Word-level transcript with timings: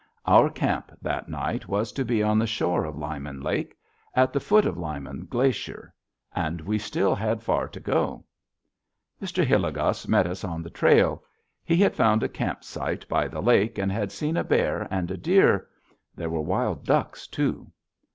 Our 0.25 0.49
camp, 0.49 0.91
that 1.03 1.29
night, 1.29 1.67
was 1.67 1.91
to 1.91 2.03
be 2.03 2.23
on 2.23 2.39
the 2.39 2.47
shore 2.47 2.85
of 2.85 2.97
Lyman 2.97 3.39
Lake, 3.39 3.75
at 4.15 4.33
the 4.33 4.39
foot 4.39 4.65
of 4.65 4.75
Lyman 4.75 5.27
Glacier. 5.29 5.93
And 6.33 6.59
we 6.59 6.77
had 6.77 6.81
still 6.81 7.15
far 7.37 7.67
to 7.67 7.79
go. 7.79 8.23
Mr. 9.21 9.45
Hilligoss 9.45 10.07
met 10.07 10.25
us 10.25 10.43
on 10.43 10.63
the 10.63 10.71
trail. 10.71 11.23
He 11.63 11.77
had 11.77 11.95
found 11.95 12.23
a 12.23 12.29
camp 12.29 12.63
site 12.63 13.07
by 13.07 13.27
the 13.27 13.41
lake 13.43 13.77
and 13.77 13.91
had 13.91 14.11
seen 14.11 14.37
a 14.37 14.43
bear 14.43 14.87
and 14.89 15.11
a 15.11 15.17
deer. 15.17 15.67
There 16.15 16.31
were 16.31 16.41
wild 16.41 16.83
ducks 16.83 17.29
also. 17.37 17.67